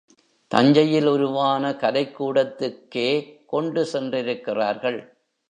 தஞ்சையில் 0.51 1.07
உருவான 1.07 1.71
கலைக்கூடத்துக்கே 1.71 3.07
கொண்டு 3.45 3.85
சென்றிருக்கிறார்கள். 3.93 4.99